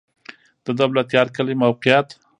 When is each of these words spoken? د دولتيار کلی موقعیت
د 0.65 0.67
دولتيار 0.79 1.27
کلی 1.35 1.55
موقعیت 1.63 2.07